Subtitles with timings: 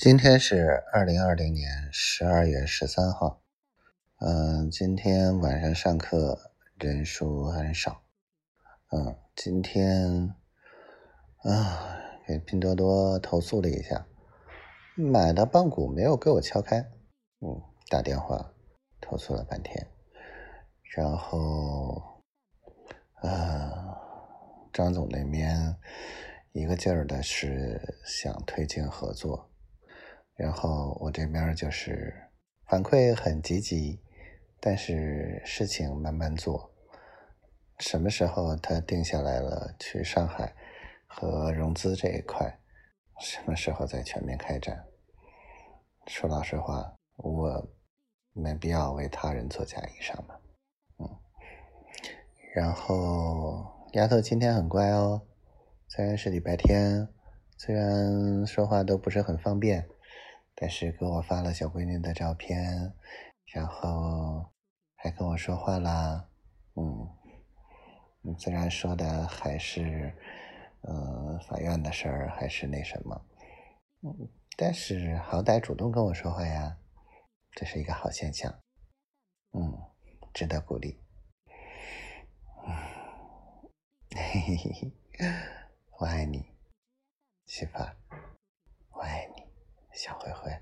[0.00, 3.42] 今天是二零二零年十二月十三号，
[4.20, 8.00] 嗯，今天晚上上课人数很少，
[8.92, 10.34] 嗯，今天
[11.42, 14.06] 啊给拼多多投诉了一下，
[14.96, 16.78] 买的棒骨没有给我敲开，
[17.42, 17.60] 嗯，
[17.90, 18.54] 打电话
[19.02, 19.86] 投诉了半天，
[20.96, 22.22] 然后，
[23.16, 23.98] 啊，
[24.72, 25.76] 张总那边
[26.52, 29.49] 一个劲儿的是想推进合作。
[30.40, 32.14] 然后我这边就是
[32.66, 34.00] 反馈很积极，
[34.58, 36.72] 但是事情慢慢做。
[37.78, 40.54] 什么时候他定下来了去上海
[41.06, 42.58] 和融资这一块，
[43.20, 44.82] 什么时候再全面开展？
[46.06, 47.70] 说老实话，我
[48.32, 50.36] 没必要为他人做嫁衣裳嘛。
[51.00, 51.18] 嗯。
[52.54, 55.20] 然后丫头今天很乖哦，
[55.86, 57.06] 虽然是礼拜天，
[57.58, 59.86] 虽然说话都不是很方便。
[60.60, 62.92] 但是给我发了小闺女的照片，
[63.46, 64.44] 然后
[64.94, 66.28] 还跟我说话啦，
[66.74, 70.14] 嗯，虽然说的还是，
[70.82, 73.24] 嗯，法院的事儿，还是那什么，
[74.02, 76.76] 嗯，但是好歹主动跟我说话呀，
[77.52, 78.60] 这是一个好现象，
[79.54, 79.78] 嗯，
[80.34, 81.00] 值得鼓励，
[82.66, 82.74] 嗯，
[84.14, 84.92] 嘿嘿嘿，
[85.98, 86.44] 我爱你，
[87.46, 87.78] 媳妇。
[89.92, 90.59] 小灰灰。